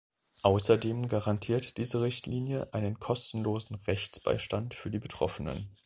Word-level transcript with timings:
Außerdem 0.41 1.09
garantiert 1.09 1.77
diese 1.77 2.01
Richtlinie 2.01 2.73
einen 2.73 2.97
kostenlosen 2.99 3.75
Rechtsbeistand 3.85 4.73
für 4.73 4.89
die 4.89 4.97
Betroffenen. 4.97 5.69